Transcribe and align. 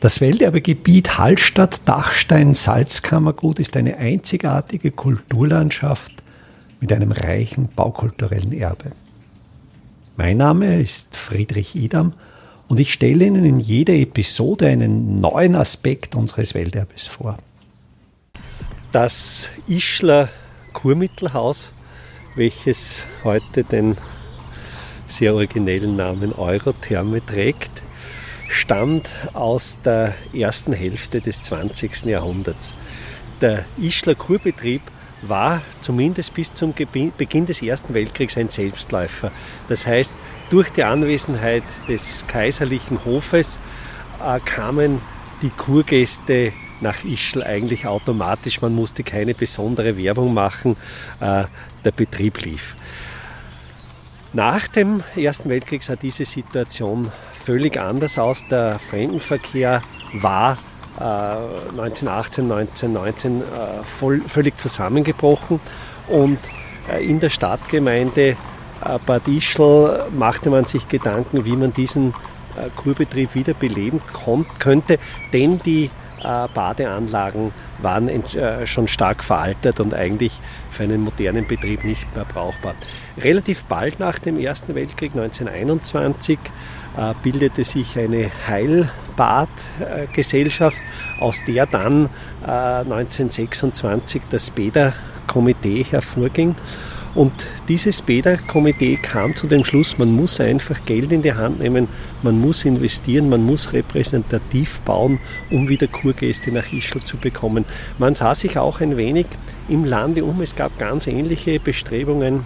Das 0.00 0.20
Welterbegebiet 0.20 1.18
Hallstatt-Dachstein-Salzkammergut 1.18 3.58
ist 3.58 3.76
eine 3.76 3.96
einzigartige 3.96 4.92
Kulturlandschaft 4.92 6.12
mit 6.78 6.92
einem 6.92 7.10
reichen 7.10 7.68
baukulturellen 7.74 8.52
Erbe. 8.52 8.90
Mein 10.16 10.36
Name 10.36 10.80
ist 10.80 11.16
Friedrich 11.16 11.74
Idam 11.74 12.12
und 12.68 12.78
ich 12.78 12.92
stelle 12.92 13.24
Ihnen 13.24 13.44
in 13.44 13.58
jeder 13.58 13.94
Episode 13.94 14.68
einen 14.68 15.20
neuen 15.20 15.56
Aspekt 15.56 16.14
unseres 16.14 16.54
Welterbes 16.54 17.08
vor. 17.08 17.36
Das 18.92 19.50
Ischler 19.66 20.28
Kurmittelhaus, 20.74 21.72
welches 22.36 23.04
heute 23.24 23.64
den 23.64 23.96
sehr 25.08 25.34
originellen 25.34 25.96
Namen 25.96 26.32
Eurotherme 26.32 27.20
trägt, 27.26 27.82
stammt 28.48 29.10
aus 29.34 29.78
der 29.84 30.14
ersten 30.32 30.72
Hälfte 30.72 31.20
des 31.20 31.42
20. 31.42 32.04
Jahrhunderts. 32.04 32.74
Der 33.40 33.64
Ischler 33.78 34.14
Kurbetrieb 34.14 34.82
war 35.22 35.62
zumindest 35.80 36.34
bis 36.34 36.52
zum 36.54 36.72
Beginn 36.72 37.46
des 37.46 37.62
Ersten 37.62 37.94
Weltkriegs 37.94 38.36
ein 38.36 38.48
Selbstläufer. 38.48 39.30
Das 39.68 39.86
heißt, 39.86 40.12
durch 40.50 40.70
die 40.70 40.84
Anwesenheit 40.84 41.64
des 41.88 42.26
kaiserlichen 42.26 43.04
Hofes 43.04 43.60
äh, 44.24 44.40
kamen 44.40 45.00
die 45.42 45.50
Kurgäste 45.50 46.52
nach 46.80 47.04
Ischl 47.04 47.42
eigentlich 47.42 47.86
automatisch. 47.86 48.60
Man 48.60 48.74
musste 48.74 49.02
keine 49.02 49.34
besondere 49.34 49.96
Werbung 49.96 50.34
machen. 50.34 50.76
Äh, 51.20 51.44
der 51.84 51.90
Betrieb 51.90 52.44
lief. 52.44 52.76
Nach 54.32 54.68
dem 54.68 55.02
Ersten 55.16 55.48
Weltkrieg 55.48 55.82
sah 55.82 55.96
diese 55.96 56.24
Situation 56.24 57.10
völlig 57.48 57.80
anders 57.80 58.18
aus. 58.18 58.46
Der 58.50 58.78
Fremdenverkehr 58.78 59.80
war 60.12 60.58
äh, 60.98 61.02
1918, 61.02 62.44
1919 62.52 63.40
äh, 63.40 63.44
voll, 63.84 64.20
völlig 64.20 64.58
zusammengebrochen 64.58 65.58
und 66.08 66.38
äh, 66.92 67.02
in 67.02 67.20
der 67.20 67.30
Stadtgemeinde 67.30 68.22
äh, 68.22 68.36
Bad 69.06 69.26
Ischl 69.28 70.08
machte 70.10 70.50
man 70.50 70.66
sich 70.66 70.88
Gedanken, 70.88 71.46
wie 71.46 71.56
man 71.56 71.72
diesen 71.72 72.10
äh, 72.10 72.68
Kurbetrieb 72.76 73.34
wieder 73.34 73.54
beleben 73.54 74.02
könnte, 74.58 74.98
denn 75.32 75.56
die 75.56 75.86
äh, 75.86 75.90
Badeanlagen 76.22 77.52
waren 77.80 78.08
äh, 78.08 78.66
schon 78.66 78.88
stark 78.88 79.22
veraltet 79.22 79.78
und 79.80 79.94
eigentlich 79.94 80.32
für 80.70 80.82
einen 80.82 81.02
modernen 81.02 81.46
Betrieb 81.46 81.84
nicht 81.84 82.12
mehr 82.14 82.24
brauchbar. 82.24 82.74
Relativ 83.18 83.64
bald 83.64 84.00
nach 84.00 84.18
dem 84.18 84.38
Ersten 84.38 84.74
Weltkrieg, 84.74 85.12
1921, 85.12 86.38
äh, 86.96 87.12
bildete 87.22 87.64
sich 87.64 87.98
eine 87.98 88.30
Heilbadgesellschaft, 88.46 90.80
aus 91.20 91.42
der 91.46 91.66
dann 91.66 92.08
1926 92.44 94.22
das 94.30 94.50
Bäderkomitee 94.50 95.84
hervorging. 95.84 96.56
Und 97.14 97.32
dieses 97.68 98.02
Bäderkomitee 98.02 98.96
kam 98.96 99.34
zu 99.34 99.46
dem 99.46 99.64
Schluss, 99.64 99.98
man 99.98 100.12
muss 100.12 100.40
einfach 100.40 100.84
Geld 100.84 101.10
in 101.10 101.22
die 101.22 101.32
Hand 101.32 101.60
nehmen, 101.60 101.88
man 102.22 102.40
muss 102.40 102.64
investieren, 102.64 103.28
man 103.28 103.44
muss 103.44 103.72
repräsentativ 103.72 104.80
bauen, 104.80 105.18
um 105.50 105.68
wieder 105.68 105.86
Kurgäste 105.86 106.52
nach 106.52 106.72
Ischl 106.72 107.02
zu 107.02 107.16
bekommen. 107.16 107.64
Man 107.98 108.14
sah 108.14 108.34
sich 108.34 108.58
auch 108.58 108.80
ein 108.80 108.96
wenig 108.96 109.26
im 109.68 109.84
Lande 109.84 110.24
um. 110.24 110.40
Es 110.42 110.54
gab 110.54 110.78
ganz 110.78 111.06
ähnliche 111.06 111.58
Bestrebungen, 111.60 112.44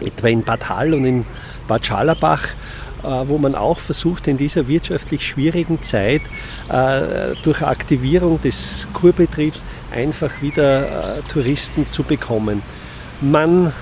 etwa 0.00 0.28
in 0.28 0.42
Bad 0.44 0.68
Hall 0.68 0.94
und 0.94 1.04
in 1.04 1.24
Bad 1.66 1.84
Schallerbach 1.84 2.48
äh, 3.04 3.28
wo 3.28 3.38
man 3.38 3.54
auch 3.54 3.78
versucht, 3.78 4.26
in 4.26 4.36
dieser 4.36 4.66
wirtschaftlich 4.66 5.24
schwierigen 5.24 5.80
Zeit 5.84 6.22
äh, 6.68 7.36
durch 7.44 7.62
Aktivierung 7.62 8.40
des 8.40 8.88
Kurbetriebs 8.92 9.64
einfach 9.94 10.42
wieder 10.42 11.18
äh, 11.18 11.20
Touristen 11.28 11.86
zu 11.90 12.02
bekommen. 12.02 12.60
Man 13.20 13.72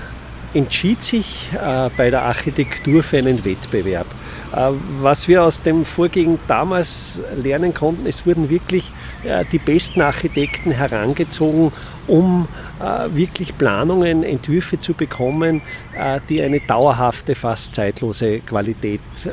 entschied 0.53 1.03
sich 1.03 1.49
äh, 1.53 1.89
bei 1.95 2.09
der 2.09 2.23
Architektur 2.23 3.03
für 3.03 3.17
einen 3.17 3.43
Wettbewerb. 3.45 4.07
Äh, 4.55 4.71
was 5.01 5.27
wir 5.27 5.43
aus 5.43 5.61
dem 5.61 5.85
Vorgehen 5.85 6.39
damals 6.47 7.21
lernen 7.35 7.73
konnten, 7.73 8.07
es 8.07 8.25
wurden 8.25 8.49
wirklich 8.49 8.91
äh, 9.23 9.45
die 9.51 9.59
besten 9.59 10.01
Architekten 10.01 10.71
herangezogen, 10.71 11.71
um 12.07 12.47
äh, 12.79 13.15
wirklich 13.15 13.57
Planungen, 13.57 14.23
Entwürfe 14.23 14.79
zu 14.79 14.93
bekommen, 14.93 15.61
äh, 15.95 16.19
die 16.29 16.41
eine 16.41 16.59
dauerhafte, 16.61 17.35
fast 17.35 17.75
zeitlose 17.75 18.39
Qualität 18.39 19.01
äh, 19.25 19.29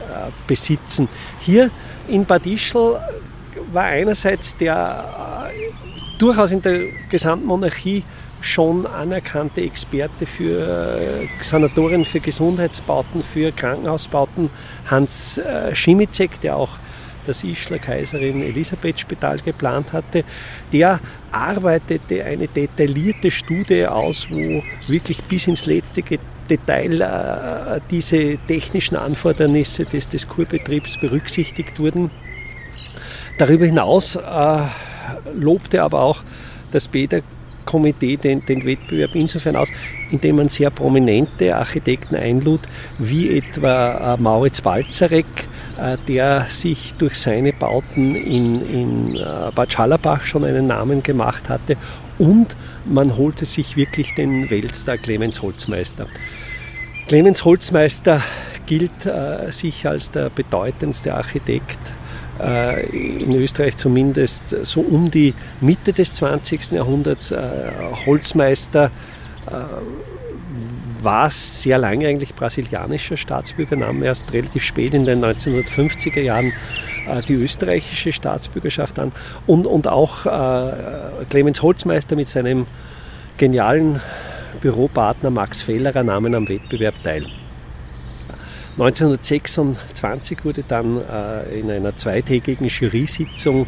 besitzen. 0.47 1.09
Hier 1.41 1.71
in 2.09 2.27
Bad 2.27 2.45
Ischl 2.45 3.01
war 3.73 3.85
einerseits 3.85 4.57
der 4.57 5.51
durchaus 6.19 6.53
in 6.53 6.63
der 6.63 6.81
gesamten 7.09 7.47
Monarchie 7.47 8.05
schon 8.45 8.87
anerkannte 8.87 9.63
Experte 9.63 10.27
für 10.27 11.23
äh, 11.23 11.43
Sanatorien, 11.43 12.05
für 12.05 12.21
Gesundheitsbauten, 12.21 13.23
für 13.23 13.53
Krankenhausbauten, 13.53 14.51
Hans 14.87 15.39
äh, 15.39 15.75
Schimizek, 15.75 16.41
der 16.41 16.57
auch 16.57 16.79
das 17.27 17.43
Ischler 17.43 17.79
Kaiserin 17.79 18.43
Elisabeth 18.43 19.01
Spital 19.01 19.39
geplant 19.39 19.93
hatte, 19.93 20.25
der 20.73 21.01
arbeitete 21.33 22.25
eine 22.25 22.49
detaillierte 22.49 23.31
Studie 23.31 23.87
aus, 23.87 24.29
wo 24.31 24.63
wirklich 24.89 25.23
bis 25.23 25.47
ins 25.47 25.67
letzte 25.67 26.03
Detail 26.49 27.01
äh, 27.01 27.81
diese 27.91 28.37
technischen 28.47 28.97
Anfordernisse 28.97 29.87
des, 29.87 30.09
des 30.09 30.29
Kurbetriebs 30.29 30.99
berücksichtigt 30.99 31.79
wurden. 31.81 32.11
Darüber 33.39 33.65
hinaus 33.65 34.17
äh, 34.17 34.59
lobte 35.35 35.83
aber 35.83 36.03
auch 36.03 36.23
das 36.71 36.89
Bäder 36.89 37.23
Komitee 37.65 38.17
den, 38.17 38.45
den 38.45 38.65
Wettbewerb 38.65 39.15
insofern 39.15 39.57
aus, 39.57 39.69
indem 40.11 40.37
man 40.37 40.49
sehr 40.49 40.71
prominente 40.71 41.57
Architekten 41.57 42.17
einlud, 42.17 42.61
wie 42.99 43.39
etwa 43.39 44.15
äh, 44.15 44.23
Mauritz 44.23 44.61
Balzarek, 44.61 45.27
äh, 45.79 45.97
der 46.09 46.47
sich 46.49 46.95
durch 46.95 47.17
seine 47.17 47.53
Bauten 47.53 48.15
in, 48.15 48.67
in 48.67 49.17
äh, 49.17 49.51
Bad 49.55 49.73
Schallerbach 49.73 50.25
schon 50.25 50.45
einen 50.45 50.67
Namen 50.67 51.03
gemacht 51.03 51.49
hatte. 51.49 51.77
Und 52.19 52.57
man 52.85 53.17
holte 53.17 53.45
sich 53.45 53.77
wirklich 53.77 54.15
den 54.15 54.51
Weltstar 54.51 54.99
Clemens 54.99 55.43
Holzmeister. 55.43 56.07
Clemens 57.09 57.45
Holzmeister 57.45 58.23
gilt 58.67 59.05
äh, 59.05 59.51
sich 59.51 59.87
als 59.87 60.11
der 60.11 60.31
bedeutendste 60.31 61.15
Architekt 61.15 61.93
in 62.93 63.33
Österreich 63.37 63.77
zumindest 63.77 64.49
so 64.65 64.81
um 64.81 65.11
die 65.11 65.35
Mitte 65.61 65.93
des 65.93 66.13
20. 66.15 66.73
Jahrhunderts 66.73 67.31
äh, 67.31 67.39
Holzmeister 68.07 68.91
äh, 69.47 69.53
war 71.03 71.31
sehr 71.31 71.79
lange 71.79 72.09
eigentlich 72.09 72.35
brasilianischer 72.35 73.17
Staatsbürger, 73.17 73.77
nahm 73.77 74.03
erst 74.03 74.33
relativ 74.33 74.65
spät 74.65 74.95
in 74.95 75.05
den 75.05 75.23
1950er 75.23 76.21
Jahren 76.21 76.53
die 77.29 77.35
österreichische 77.35 78.11
Staatsbürgerschaft 78.11 78.99
an 78.99 79.13
und, 79.47 79.67
und 79.67 79.87
auch 79.87 80.23
Clemens 81.29 81.61
Holzmeister 81.61 82.17
mit 82.17 82.29
seinem 82.29 82.65
genialen 83.37 84.01
Büropartner 84.63 85.29
Max 85.29 85.61
Fellerer 85.61 86.03
nahmen 86.03 86.35
am 86.35 86.49
Wettbewerb 86.49 86.95
teil. 87.03 87.27
1926 88.79 90.45
wurde 90.45 90.65
dann 90.67 91.01
äh, 91.01 91.61
in 91.61 91.71
einer 91.71 91.97
zweitägigen 91.97 92.67
Jury-Sitzung 92.67 93.67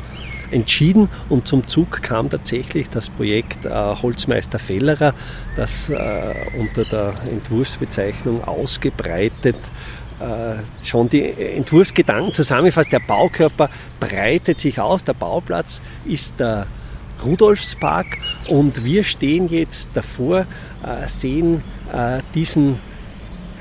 entschieden 0.50 1.08
und 1.28 1.46
zum 1.46 1.66
Zug 1.66 2.02
kam 2.02 2.28
tatsächlich 2.28 2.88
das 2.88 3.10
Projekt 3.10 3.66
äh, 3.66 3.70
Holzmeister 3.70 4.58
Fellerer, 4.58 5.14
das 5.54 5.88
äh, 5.90 6.34
unter 6.58 6.84
der 6.84 7.14
Entwurfsbezeichnung 7.30 8.42
ausgebreitet 8.44 9.56
äh, 10.18 10.84
schon 10.84 11.08
die 11.08 11.22
Entwurfsgedanken 11.22 12.32
zusammenfasst. 12.32 12.90
Der 12.90 13.00
Baukörper 13.00 13.68
breitet 14.00 14.60
sich 14.60 14.80
aus, 14.80 15.04
der 15.04 15.14
Bauplatz 15.14 15.82
ist 16.04 16.40
der 16.40 16.66
Rudolfspark 17.24 18.18
und 18.48 18.84
wir 18.84 19.04
stehen 19.04 19.48
jetzt 19.48 19.90
davor, 19.94 20.46
äh, 20.84 21.06
sehen 21.06 21.62
äh, 21.92 22.20
diesen 22.34 22.78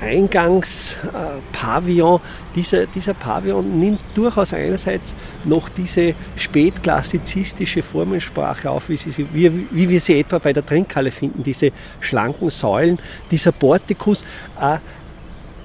Eingangspavillon. 0.00 2.20
Dieser, 2.54 2.86
dieser 2.86 3.14
Pavillon 3.14 3.80
nimmt 3.80 4.00
durchaus 4.14 4.52
einerseits 4.52 5.16
noch 5.44 5.68
diese 5.68 6.14
spätklassizistische 6.36 7.82
Formensprache 7.82 8.70
auf, 8.70 8.88
wie, 8.88 8.96
sie, 8.96 9.26
wie, 9.32 9.66
wie 9.70 9.88
wir 9.88 10.00
sie 10.00 10.20
etwa 10.20 10.38
bei 10.38 10.52
der 10.52 10.64
Trinkhalle 10.64 11.10
finden, 11.10 11.42
diese 11.42 11.72
schlanken 12.00 12.50
Säulen, 12.50 12.98
dieser 13.30 13.50
Portikus. 13.52 14.22
Äh, 14.60 14.78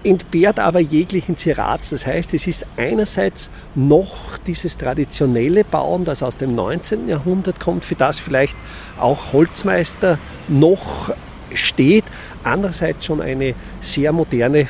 entbehrt 0.04 0.60
aber 0.60 0.80
jeglichen 0.80 1.38
Zirats. 1.38 1.92
Das 1.92 2.06
heißt, 2.06 2.34
es 2.34 2.48
ist 2.48 2.66
einerseits 2.78 3.50
noch 3.76 4.38
dieses 4.46 4.78
traditionelle 4.78 5.64
Bauen, 5.64 6.06
das 6.06 6.24
aus 6.24 6.38
dem 6.38 6.56
19. 6.56 7.08
Jahrhundert 7.08 7.60
kommt, 7.60 7.86
für 7.86 7.96
das 7.96 8.20
vielleicht 8.20 8.56
auch 9.00 9.34
Holzmeister 9.34 10.18
noch 10.48 11.12
steht, 11.56 12.04
andererseits 12.44 13.06
schon 13.06 13.22
eine 13.22 13.54
sehr 13.82 14.12
moderne 14.12 14.68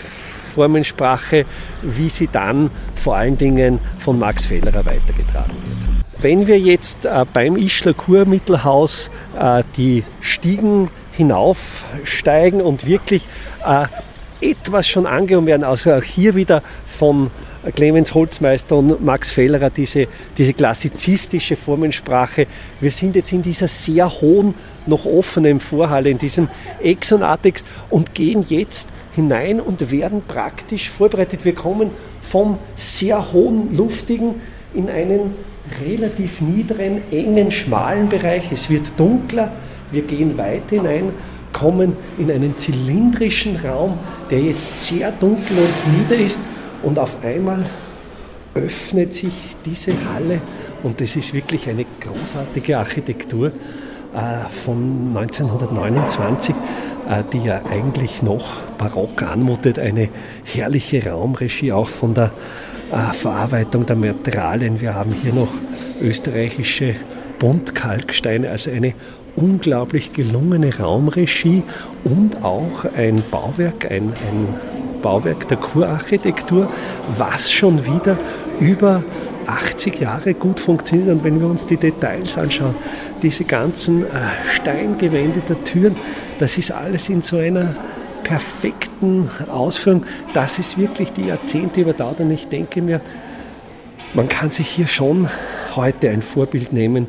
Formensprache, 0.53 1.45
wie 1.81 2.09
sie 2.09 2.27
dann 2.27 2.69
vor 2.95 3.15
allen 3.15 3.37
Dingen 3.37 3.79
von 3.97 4.19
Max 4.19 4.45
Fellerer 4.45 4.85
weitergetragen 4.85 5.55
wird. 5.65 6.23
Wenn 6.23 6.45
wir 6.45 6.59
jetzt 6.59 7.05
äh, 7.05 7.25
beim 7.33 7.55
Ischler 7.55 7.93
Kurmittelhaus 7.93 9.09
äh, 9.39 9.63
die 9.75 10.03
Stiegen 10.19 10.89
hinaufsteigen 11.13 12.61
und 12.61 12.85
wirklich 12.85 13.27
äh, 13.65 13.85
etwas 14.41 14.87
schon 14.87 15.07
angehoben 15.07 15.47
werden, 15.47 15.63
also 15.63 15.93
auch 15.93 16.03
hier 16.03 16.35
wieder 16.35 16.61
von 16.85 17.31
Clemens 17.75 18.15
Holzmeister 18.15 18.75
und 18.77 19.03
Max 19.03 19.31
Fellerer, 19.31 19.69
diese, 19.69 20.07
diese 20.37 20.53
klassizistische 20.53 21.55
Formensprache. 21.55 22.47
Wir 22.79 22.91
sind 22.91 23.15
jetzt 23.15 23.31
in 23.31 23.43
dieser 23.43 23.67
sehr 23.67 24.09
hohen, 24.21 24.55
noch 24.87 25.05
offenen 25.05 25.59
Vorhalle, 25.59 26.09
in 26.09 26.17
diesem 26.17 26.49
Exonatex 26.81 27.63
und 27.89 28.15
gehen 28.15 28.43
jetzt 28.49 28.89
hinein 29.13 29.61
und 29.61 29.91
werden 29.91 30.23
praktisch 30.27 30.89
vorbereitet. 30.89 31.45
Wir 31.45 31.53
kommen 31.53 31.91
vom 32.21 32.57
sehr 32.75 33.31
hohen, 33.31 33.75
luftigen 33.75 34.35
in 34.73 34.89
einen 34.89 35.35
relativ 35.85 36.41
niederen, 36.41 37.03
engen, 37.11 37.51
schmalen 37.51 38.09
Bereich. 38.09 38.51
Es 38.51 38.71
wird 38.71 38.91
dunkler, 38.97 39.51
wir 39.91 40.01
gehen 40.01 40.35
weit 40.37 40.69
hinein, 40.69 41.11
kommen 41.53 41.95
in 42.17 42.31
einen 42.31 42.57
zylindrischen 42.57 43.57
Raum, 43.57 43.99
der 44.31 44.39
jetzt 44.39 44.79
sehr 44.79 45.11
dunkel 45.11 45.57
und 45.57 45.99
nieder 45.99 46.15
ist 46.15 46.39
und 46.83 46.99
auf 46.99 47.23
einmal 47.23 47.65
öffnet 48.53 49.13
sich 49.13 49.33
diese 49.65 49.93
Halle 50.13 50.41
und 50.83 50.99
das 50.99 51.15
ist 51.15 51.33
wirklich 51.33 51.69
eine 51.69 51.85
großartige 51.99 52.77
Architektur 52.77 53.47
äh, 53.47 54.49
von 54.65 55.15
1929, 55.15 56.53
äh, 57.09 57.23
die 57.31 57.43
ja 57.45 57.61
eigentlich 57.69 58.21
noch 58.21 58.57
barock 58.77 59.23
anmutet. 59.23 59.79
Eine 59.79 60.09
herrliche 60.43 61.09
Raumregie 61.09 61.71
auch 61.71 61.87
von 61.87 62.13
der 62.13 62.31
äh, 62.91 63.13
Verarbeitung 63.13 63.85
der 63.85 63.95
Materialien. 63.95 64.81
Wir 64.81 64.95
haben 64.95 65.13
hier 65.13 65.33
noch 65.33 65.53
österreichische 66.01 66.95
Buntkalksteine, 67.39 68.49
also 68.49 68.69
eine 68.69 68.93
unglaublich 69.37 70.11
gelungene 70.11 70.77
Raumregie 70.77 71.63
und 72.03 72.43
auch 72.43 72.83
ein 72.97 73.23
Bauwerk, 73.31 73.89
ein, 73.89 74.11
ein 74.11 74.80
Bauwerk 75.01 75.47
der 75.47 75.57
Kurarchitektur, 75.57 76.67
was 77.17 77.51
schon 77.51 77.85
wieder 77.85 78.17
über 78.59 79.03
80 79.47 79.99
Jahre 79.99 80.33
gut 80.33 80.59
funktioniert. 80.59 81.09
Und 81.09 81.23
wenn 81.23 81.39
wir 81.39 81.47
uns 81.47 81.65
die 81.65 81.77
Details 81.77 82.37
anschauen, 82.37 82.75
diese 83.21 83.43
ganzen 83.43 84.03
äh, 84.03 84.07
Steingewände 84.53 85.41
der 85.47 85.63
Türen, 85.63 85.95
das 86.39 86.57
ist 86.57 86.71
alles 86.71 87.09
in 87.09 87.21
so 87.21 87.37
einer 87.37 87.75
perfekten 88.23 89.29
Ausführung. 89.51 90.05
Das 90.33 90.59
ist 90.59 90.77
wirklich 90.77 91.11
die 91.11 91.27
Jahrzehnte 91.27 91.81
überdauert. 91.81 92.19
Und 92.19 92.31
ich 92.31 92.47
denke 92.47 92.81
mir, 92.81 93.01
man 94.13 94.29
kann 94.29 94.51
sich 94.51 94.67
hier 94.67 94.87
schon 94.87 95.29
heute 95.75 96.09
ein 96.09 96.21
Vorbild 96.21 96.73
nehmen, 96.73 97.07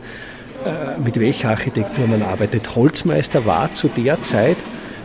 äh, 0.64 1.00
mit 1.00 1.18
welcher 1.20 1.50
Architektur 1.50 2.06
man 2.06 2.22
arbeitet. 2.22 2.74
Holzmeister 2.74 3.44
war 3.44 3.72
zu 3.72 3.88
der 3.88 4.22
Zeit 4.22 4.56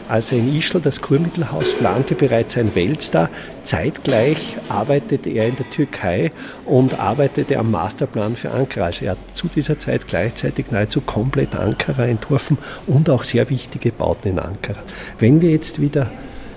als 0.09 0.31
er 0.31 0.39
in 0.39 0.56
Ischl 0.56 0.80
das 0.80 1.01
Kurmittelhaus 1.01 1.74
plante, 1.74 2.15
bereits 2.15 2.57
ein 2.57 2.74
Weltstar. 2.75 3.30
Zeitgleich 3.63 4.57
arbeitete 4.69 5.30
er 5.30 5.48
in 5.48 5.56
der 5.56 5.69
Türkei 5.69 6.31
und 6.65 7.00
arbeitete 7.00 7.57
am 7.57 7.71
Masterplan 7.71 8.36
für 8.36 8.51
Ankara. 8.51 8.86
Also 8.86 9.06
er 9.06 9.12
hat 9.12 9.18
zu 9.33 9.48
dieser 9.48 9.80
Zeit 9.80 10.07
gleichzeitig 10.07 10.71
nahezu 10.71 11.01
komplett 11.01 11.56
Ankara 11.56 12.06
entworfen 12.06 12.57
und 12.86 13.09
auch 13.09 13.24
sehr 13.24 13.50
wichtige 13.50 13.92
Bauten 13.92 14.30
in 14.30 14.39
Ankara. 14.39 14.80
Wenn 15.19 15.42
wir 15.42 15.51
jetzt 15.51 15.81
wieder 15.81 16.09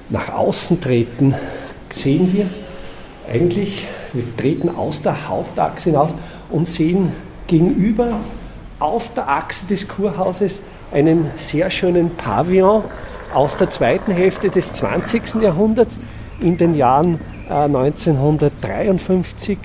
nach 0.08 0.32
außen 0.32 0.80
treten, 0.80 1.34
sehen 1.90 2.32
wir 2.32 2.46
eigentlich, 3.32 3.86
wir 4.12 4.24
treten 4.36 4.68
aus 4.68 5.02
der 5.02 5.28
Hauptachse 5.28 5.90
hinaus 5.90 6.14
und 6.50 6.68
sehen 6.68 7.12
gegenüber 7.46 8.20
auf 8.78 9.12
der 9.14 9.28
Achse 9.28 9.66
des 9.66 9.86
Kurhauses 9.88 10.62
einen 10.90 11.30
sehr 11.36 11.70
schönen 11.70 12.16
Pavillon 12.16 12.84
aus 13.34 13.56
der 13.56 13.70
zweiten 13.70 14.12
Hälfte 14.12 14.50
des 14.50 14.72
20. 14.72 15.42
Jahrhunderts. 15.42 15.98
In 16.42 16.56
den 16.56 16.74
Jahren 16.74 17.20
äh, 17.48 17.52
1953 17.52 19.58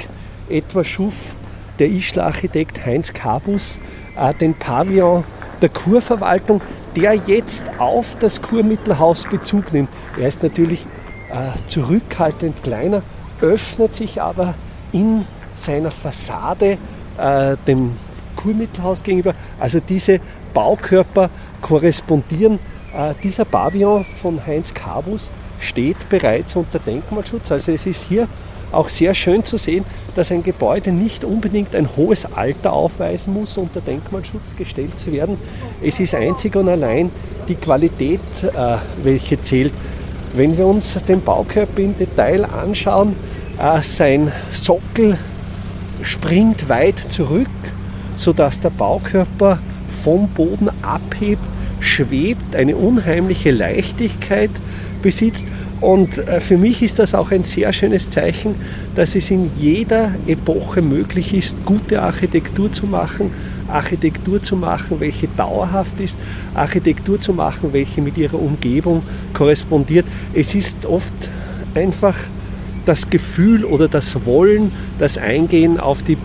etwa 0.49 0.83
schuf 0.83 1.15
der 1.79 1.89
Ischler 1.89 2.25
Architekt 2.25 2.85
Heinz 2.85 3.13
Kabus 3.13 3.79
äh, 4.17 4.33
den 4.33 4.53
Pavillon 4.55 5.23
der 5.61 5.69
Kurverwaltung, 5.69 6.59
der 6.95 7.13
jetzt 7.13 7.63
auf 7.77 8.15
das 8.19 8.41
Kurmittelhaus 8.41 9.23
Bezug 9.23 9.71
nimmt. 9.73 9.89
Er 10.19 10.27
ist 10.27 10.43
natürlich 10.43 10.85
äh, 11.31 11.51
zurückhaltend 11.67 12.61
kleiner, 12.63 13.03
öffnet 13.41 13.95
sich 13.95 14.21
aber 14.21 14.55
in 14.91 15.25
seiner 15.55 15.91
Fassade 15.91 16.77
äh, 17.17 17.55
dem 17.67 17.93
Kurmittelhaus 18.35 19.01
gegenüber. 19.01 19.33
Also 19.59 19.79
diese 19.79 20.19
Baukörper 20.53 21.29
korrespondieren 21.61 22.55
äh, 22.55 22.59
dieser 23.23 23.45
Pavillon 23.45 24.05
von 24.21 24.45
Heinz 24.45 24.73
Kabus 24.73 25.29
steht 25.59 26.07
bereits 26.09 26.55
unter 26.55 26.79
Denkmalschutz. 26.79 27.51
Also 27.51 27.71
es 27.71 27.85
ist 27.85 28.05
hier 28.07 28.27
auch 28.71 28.89
sehr 28.89 29.13
schön 29.13 29.43
zu 29.43 29.57
sehen, 29.57 29.85
dass 30.15 30.31
ein 30.31 30.43
Gebäude 30.43 30.91
nicht 30.91 31.23
unbedingt 31.23 31.75
ein 31.75 31.89
hohes 31.95 32.25
Alter 32.25 32.73
aufweisen 32.73 33.33
muss, 33.33 33.57
unter 33.57 33.81
Denkmalschutz 33.81 34.55
gestellt 34.57 34.99
zu 34.99 35.11
werden. 35.11 35.37
Es 35.81 35.99
ist 35.99 36.15
einzig 36.15 36.55
und 36.55 36.69
allein 36.69 37.11
die 37.47 37.55
Qualität, 37.55 38.19
äh, 38.43 38.77
welche 39.03 39.41
zählt. 39.41 39.73
Wenn 40.33 40.57
wir 40.57 40.65
uns 40.65 40.99
den 41.07 41.21
Baukörper 41.21 41.81
im 41.81 41.97
Detail 41.97 42.45
anschauen, 42.45 43.15
äh, 43.57 43.81
sein 43.81 44.31
Sockel 44.51 45.17
springt 46.01 46.67
weit 46.67 46.99
zurück, 46.99 47.47
sodass 48.17 48.59
der 48.59 48.69
Baukörper 48.69 49.59
vom 50.03 50.27
Boden 50.29 50.69
abhebt 50.81 51.41
schwebt, 51.79 52.55
eine 52.55 52.75
unheimliche 52.75 53.51
Leichtigkeit 53.51 54.51
besitzt. 55.01 55.45
Und 55.81 56.17
äh, 56.17 56.39
für 56.39 56.57
mich 56.57 56.81
ist 56.81 56.99
das 56.99 57.13
auch 57.13 57.31
ein 57.31 57.43
sehr 57.43 57.71
schönes 57.73 58.09
Zeichen, 58.09 58.55
dass 58.95 59.15
es 59.15 59.29
in 59.29 59.51
jeder 59.57 60.11
Epoche 60.25 60.81
möglich 60.81 61.33
ist, 61.33 61.63
gute 61.65 62.01
Architektur 62.01 62.71
zu 62.71 62.87
machen, 62.87 63.31
Architektur 63.67 64.41
zu 64.41 64.55
machen, 64.55 64.99
welche 64.99 65.27
dauerhaft 65.27 65.99
ist, 65.99 66.17
Architektur 66.53 67.19
zu 67.19 67.33
machen, 67.33 67.73
welche 67.73 68.01
mit 68.01 68.17
ihrer 68.17 68.39
Umgebung 68.39 69.03
korrespondiert. 69.33 70.05
Es 70.33 70.55
ist 70.55 70.85
oft 70.85 71.13
einfach 71.75 72.15
das 72.85 73.09
Gefühl 73.09 73.65
oder 73.65 73.87
das 73.87 74.25
Wollen, 74.25 74.71
das 74.97 75.17
Eingehen 75.17 75.79
auf 75.79 76.03
die 76.03 76.17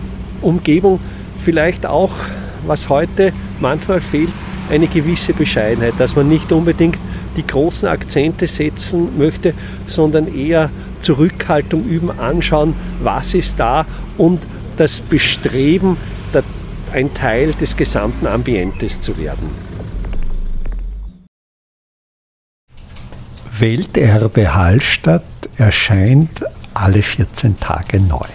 Umgebung, 0.42 1.00
vielleicht 1.42 1.86
auch, 1.86 2.12
was 2.66 2.88
heute 2.88 3.32
manchmal 3.60 4.00
fehlt, 4.00 4.30
eine 4.70 4.86
gewisse 4.86 5.32
Bescheidenheit, 5.32 5.94
dass 5.98 6.16
man 6.16 6.28
nicht 6.28 6.52
unbedingt 6.52 6.98
die 7.36 7.46
großen 7.46 7.88
Akzente 7.88 8.46
setzen 8.46 9.18
möchte, 9.18 9.54
sondern 9.86 10.32
eher 10.32 10.70
Zurückhaltung 11.00 11.84
üben, 11.84 12.10
anschauen, 12.18 12.74
was 13.02 13.34
ist 13.34 13.58
da 13.58 13.86
und 14.16 14.40
das 14.76 15.00
Bestreben, 15.00 15.96
ein 16.92 17.14
Teil 17.14 17.52
des 17.54 17.76
gesamten 17.76 18.26
Ambientes 18.26 19.00
zu 19.00 19.16
werden. 19.16 19.50
Welterbe 23.58 24.54
Hallstatt 24.54 25.24
erscheint 25.56 26.44
alle 26.72 27.02
14 27.02 27.60
Tage 27.60 28.00
neu. 28.00 28.26